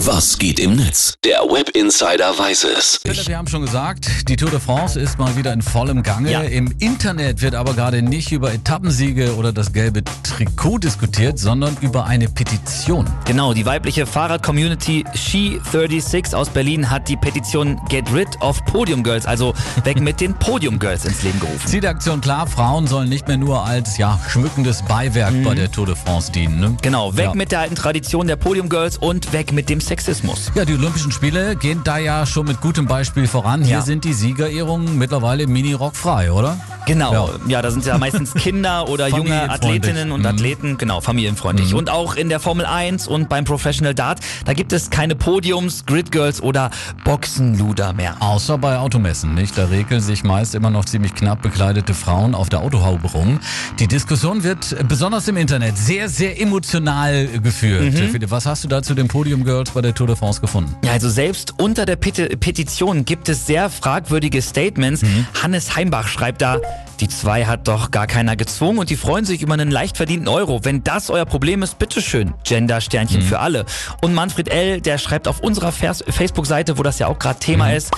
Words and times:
Was 0.00 0.38
geht 0.38 0.60
im 0.60 0.76
Netz? 0.76 1.14
Der 1.24 1.38
Web 1.40 1.70
Insider 1.70 2.38
weiß 2.38 2.64
es. 2.64 3.00
Philipp, 3.02 3.26
wir 3.28 3.38
haben 3.38 3.48
schon 3.48 3.62
gesagt, 3.62 4.28
die 4.28 4.36
Tour 4.36 4.50
de 4.50 4.60
France 4.60 5.00
ist 5.00 5.18
mal 5.18 5.34
wieder 5.36 5.52
in 5.54 5.62
vollem 5.62 6.02
Gange. 6.02 6.30
Ja. 6.30 6.42
Im 6.42 6.72
Internet 6.80 7.40
wird 7.40 7.54
aber 7.54 7.72
gerade 7.72 8.02
nicht 8.02 8.30
über 8.30 8.52
Etappensiege 8.52 9.34
oder 9.36 9.52
das 9.52 9.72
gelbe 9.72 10.02
Trikot 10.22 10.78
diskutiert, 10.78 11.38
sondern 11.38 11.76
über 11.80 12.04
eine 12.04 12.28
Petition. 12.28 13.08
Genau, 13.24 13.54
die 13.54 13.64
weibliche 13.64 14.04
Fahrrad-Community 14.06 15.04
She36 15.14 16.34
aus 16.34 16.50
Berlin 16.50 16.90
hat 16.90 17.08
die 17.08 17.16
Petition 17.16 17.80
Get 17.88 18.12
Rid 18.12 18.28
of 18.42 18.62
Podium 18.66 19.02
Girls, 19.02 19.24
also 19.24 19.54
weg 19.84 20.00
mit 20.00 20.20
den 20.20 20.34
Podium 20.34 20.78
Girls 20.78 21.06
ins 21.06 21.22
Leben 21.22 21.40
gerufen. 21.40 21.66
Ziel 21.66 21.80
der 21.80 21.90
Aktion 21.90 22.20
klar, 22.20 22.46
Frauen 22.46 22.86
sollen 22.86 23.08
nicht 23.08 23.26
mehr 23.28 23.38
nur 23.38 23.64
als 23.64 23.96
ja, 23.96 24.20
schmückendes 24.28 24.82
Beiwerk 24.82 25.32
bei 25.42 25.54
der 25.54 25.72
Tour 25.72 25.86
de 25.86 25.96
France 25.96 26.30
dienen. 26.30 26.60
Ne? 26.60 26.76
Genau, 26.82 27.16
weg 27.16 27.24
Ja. 27.26 27.34
mit 27.34 27.50
der 27.50 27.60
alten 27.60 27.76
Tradition 27.76 28.26
der 28.26 28.36
Podium 28.36 28.68
Girls 28.68 28.98
und 28.98 29.32
weg 29.32 29.52
mit 29.52 29.70
dem 29.70 29.80
Sexismus. 29.86 30.50
Ja, 30.54 30.64
die 30.64 30.74
Olympischen 30.74 31.12
Spiele 31.12 31.54
gehen 31.56 31.80
da 31.84 31.98
ja 31.98 32.26
schon 32.26 32.46
mit 32.46 32.60
gutem 32.60 32.86
Beispiel 32.86 33.26
voran. 33.28 33.62
Hier 33.62 33.76
Ja. 33.76 33.82
sind 33.82 34.04
die 34.04 34.12
Siegerehrungen 34.12 34.98
mittlerweile 34.98 35.46
mini-rockfrei, 35.46 36.32
oder? 36.32 36.58
Genau, 36.86 37.12
Ja. 37.12 37.28
ja, 37.48 37.62
da 37.62 37.70
sind 37.70 37.84
ja 37.84 37.98
meistens 37.98 38.32
Kinder 38.34 38.88
oder 38.88 39.08
junge. 39.08 39.50
Athletinnen 39.50 40.12
und 40.12 40.20
Mhm. 40.20 40.26
Athleten, 40.26 40.78
genau, 40.78 41.00
familienfreundlich. 41.00 41.74
Und 41.74 41.90
auch 41.90 42.14
in 42.16 42.28
der 42.28 42.40
Formel 42.40 42.64
1 42.64 43.06
und 43.08 43.28
beim 43.28 43.44
Professional 43.44 43.94
Dart, 43.94 44.20
da 44.44 44.52
gibt 44.54 44.72
es 44.72 44.88
keine 44.90 45.14
Podiums, 45.16 45.84
Grid 45.86 46.10
Girls 46.12 46.40
oder 46.42 46.70
Boxenluder 47.04 47.92
mehr. 47.92 48.16
Außer 48.20 48.58
bei 48.58 48.78
Automessen, 48.78 49.34
nicht? 49.34 49.56
Da 49.58 49.66
regeln 49.66 50.00
sich 50.00 50.22
meist 50.24 50.54
immer 50.54 50.70
noch 50.70 50.84
ziemlich 50.84 51.14
knapp 51.14 51.42
bekleidete 51.42 51.94
Frauen 51.94 52.34
auf 52.34 52.48
der 52.48 52.60
Autohaube 52.60 53.08
rum. 53.08 53.40
Die 53.78 53.86
Diskussion 53.88 54.42
wird 54.44 54.76
besonders 54.88 55.26
im 55.28 55.36
Internet 55.36 55.76
sehr, 55.78 56.08
sehr 56.08 56.40
emotional 56.40 57.26
geführt. 57.42 57.94
Mhm. 57.94 58.30
Was 58.30 58.46
hast 58.46 58.64
du 58.64 58.68
da 58.68 58.82
zu 58.82 58.94
den 58.94 59.08
Podium 59.08 59.44
Girls 59.44 59.70
bei 59.70 59.82
der 59.82 59.94
Tour 59.94 60.06
de 60.06 60.16
France 60.16 60.40
gefunden? 60.40 60.74
Ja, 60.84 60.92
also 60.92 61.08
selbst 61.08 61.54
unter 61.58 61.84
der 61.86 61.96
Peti 61.96 62.36
Petition 62.36 63.04
gibt 63.04 63.28
es 63.28 63.46
sehr 63.46 63.70
fragwürdige 63.70 64.40
Statements. 64.42 65.02
Hannes 65.42 65.74
Heimbach 65.76 66.08
schreibt 66.08 66.42
da, 66.42 66.58
die 67.00 67.08
zwei 67.08 67.44
hat 67.44 67.68
doch 67.68 67.90
gar 67.90 68.06
keiner 68.06 68.36
gezwungen 68.36 68.78
und 68.78 68.90
die 68.90 68.96
freuen 68.96 69.24
sich 69.24 69.42
über 69.42 69.54
einen 69.54 69.70
leicht 69.70 69.96
verdienten 69.96 70.28
Euro. 70.28 70.64
Wenn 70.64 70.82
das 70.82 71.10
euer 71.10 71.26
Problem 71.26 71.62
ist, 71.62 71.78
bitteschön. 71.78 72.34
Gender-Sternchen 72.44 73.22
für 73.22 73.38
alle. 73.38 73.66
Und 74.00 74.14
Manfred 74.14 74.48
L., 74.48 74.80
der 74.80 74.98
schreibt 74.98 75.28
auf 75.28 75.40
unserer 75.40 75.72
Facebook-Seite, 75.72 76.78
wo 76.78 76.82
das 76.82 76.98
ja 76.98 77.06
auch 77.08 77.18
gerade 77.18 77.38
Thema 77.38 77.72
ist, 77.72 77.92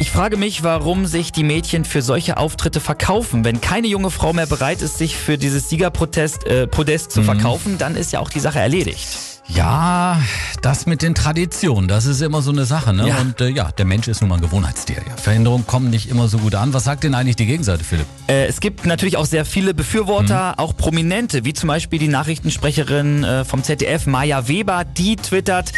ich 0.00 0.10
frage 0.10 0.36
mich, 0.36 0.64
warum 0.64 1.06
sich 1.06 1.30
die 1.30 1.44
Mädchen 1.44 1.84
für 1.84 2.02
solche 2.02 2.36
Auftritte 2.36 2.80
verkaufen. 2.80 3.44
Wenn 3.44 3.60
keine 3.60 3.86
junge 3.86 4.10
Frau 4.10 4.32
mehr 4.32 4.46
bereit 4.46 4.82
ist, 4.82 4.98
sich 4.98 5.16
für 5.16 5.38
dieses 5.38 5.68
Siegerprotest 5.68 6.46
äh, 6.46 6.66
Podest 6.66 7.12
zu 7.12 7.22
verkaufen, 7.22 7.78
dann 7.78 7.94
ist 7.94 8.12
ja 8.12 8.18
auch 8.18 8.28
die 8.28 8.40
Sache 8.40 8.58
erledigt. 8.58 9.06
Ja, 9.46 10.20
das 10.64 10.86
mit 10.86 11.02
den 11.02 11.14
Traditionen, 11.14 11.88
das 11.88 12.06
ist 12.06 12.22
immer 12.22 12.40
so 12.40 12.50
eine 12.50 12.64
Sache. 12.64 12.94
Ne? 12.94 13.08
Ja. 13.08 13.20
Und 13.20 13.40
äh, 13.40 13.48
ja, 13.48 13.70
der 13.72 13.84
Mensch 13.84 14.08
ist 14.08 14.22
nun 14.22 14.30
mal 14.30 14.36
ein 14.36 14.40
Gewohnheitstier. 14.40 14.96
Ja. 15.06 15.16
Veränderungen 15.16 15.66
kommen 15.66 15.90
nicht 15.90 16.08
immer 16.08 16.26
so 16.28 16.38
gut 16.38 16.54
an. 16.54 16.72
Was 16.72 16.84
sagt 16.84 17.04
denn 17.04 17.14
eigentlich 17.14 17.36
die 17.36 17.44
Gegenseite, 17.44 17.84
Philipp? 17.84 18.06
Äh, 18.28 18.46
es 18.46 18.60
gibt 18.60 18.86
natürlich 18.86 19.18
auch 19.18 19.26
sehr 19.26 19.44
viele 19.44 19.74
Befürworter, 19.74 20.58
auch 20.58 20.74
Prominente, 20.74 21.44
wie 21.44 21.52
zum 21.52 21.68
Beispiel 21.68 21.98
die 21.98 22.08
Nachrichtensprecherin 22.08 23.24
äh, 23.24 23.44
vom 23.44 23.62
ZDF, 23.62 24.06
Maja 24.06 24.48
Weber, 24.48 24.84
die 24.84 25.16
twittert, 25.16 25.72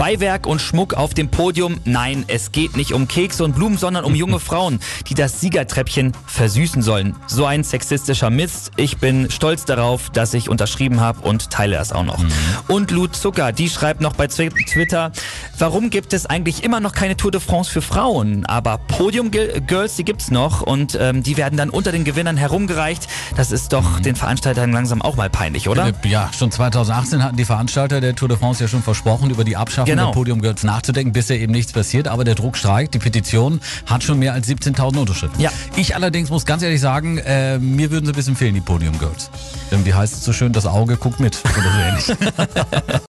Beiwerk 0.00 0.46
und 0.46 0.62
Schmuck 0.62 0.94
auf 0.94 1.12
dem 1.12 1.28
Podium. 1.28 1.78
Nein, 1.84 2.24
es 2.26 2.52
geht 2.52 2.74
nicht 2.74 2.94
um 2.94 3.06
Kekse 3.06 3.44
und 3.44 3.54
Blumen, 3.54 3.76
sondern 3.76 4.06
um 4.06 4.14
junge 4.14 4.40
Frauen, 4.40 4.80
die 5.08 5.12
das 5.12 5.42
Siegertreppchen 5.42 6.14
versüßen 6.24 6.80
sollen. 6.80 7.16
So 7.26 7.44
ein 7.44 7.64
sexistischer 7.64 8.30
Mist. 8.30 8.70
Ich 8.76 8.96
bin 8.96 9.30
stolz 9.30 9.66
darauf, 9.66 10.08
dass 10.08 10.32
ich 10.32 10.48
unterschrieben 10.48 11.00
habe 11.00 11.20
und 11.20 11.50
teile 11.50 11.76
das 11.76 11.92
auch 11.92 12.04
noch. 12.04 12.24
Und 12.66 12.90
Lou 12.92 13.08
Zucker, 13.08 13.52
die 13.52 13.68
schreibt 13.68 14.00
noch 14.00 14.14
bei 14.14 14.26
Twitter, 14.26 15.12
warum 15.58 15.90
gibt 15.90 16.14
es 16.14 16.24
eigentlich 16.24 16.64
immer 16.64 16.80
noch 16.80 16.94
keine 16.94 17.18
Tour 17.18 17.30
de 17.30 17.40
France 17.42 17.70
für 17.70 17.82
Frauen? 17.82 18.46
Aber 18.46 18.78
Podium 18.78 19.30
Girls, 19.30 19.96
die 19.96 20.04
gibt's 20.04 20.30
noch 20.30 20.62
und 20.62 20.96
ähm, 20.98 21.22
die 21.22 21.36
werden 21.36 21.58
dann 21.58 21.68
unter 21.68 21.92
den 21.92 22.04
Gewinnern 22.04 22.38
herumgereicht. 22.38 23.06
Das 23.36 23.52
ist 23.52 23.74
doch 23.74 24.00
den 24.00 24.16
Veranstaltern 24.16 24.72
langsam 24.72 25.02
auch 25.02 25.16
mal 25.16 25.28
peinlich, 25.28 25.68
oder? 25.68 25.92
Ja, 26.04 26.30
schon 26.32 26.50
2018 26.50 27.22
hatten 27.22 27.36
die 27.36 27.44
Veranstalter 27.44 28.00
der 28.00 28.14
Tour 28.14 28.28
de 28.28 28.38
France 28.38 28.64
ja 28.64 28.68
schon 28.68 28.82
versprochen, 28.82 29.28
über 29.28 29.44
die 29.44 29.58
Abschaffung 29.58 29.89
Genau. 29.90 30.06
der 30.06 30.12
Podium 30.12 30.40
Girls 30.40 30.62
nachzudenken. 30.62 31.12
Bisher 31.12 31.38
eben 31.38 31.52
nichts 31.52 31.72
passiert, 31.72 32.08
aber 32.08 32.24
der 32.24 32.34
Druck 32.34 32.56
steigt. 32.56 32.94
Die 32.94 32.98
Petition 32.98 33.60
hat 33.86 34.02
schon 34.02 34.18
mehr 34.18 34.32
als 34.32 34.48
17.000 34.48 34.98
Unterschriften. 34.98 35.40
Ja. 35.40 35.50
Ich 35.76 35.94
allerdings 35.94 36.30
muss 36.30 36.46
ganz 36.46 36.62
ehrlich 36.62 36.80
sagen, 36.80 37.18
äh, 37.18 37.58
mir 37.58 37.90
würden 37.90 38.06
sie 38.06 38.12
ein 38.12 38.16
bisschen 38.16 38.36
fehlen, 38.36 38.54
die 38.54 38.60
Podium 38.60 38.98
Girls. 38.98 39.30
Denn 39.70 39.84
wie 39.84 39.94
heißt 39.94 40.14
es 40.14 40.24
so 40.24 40.32
schön, 40.32 40.52
das 40.52 40.66
Auge 40.66 40.96
guckt 40.96 41.20
mit. 41.20 41.38
Oder 41.44 41.72
so 41.72 42.14
ähnlich. 42.14 43.00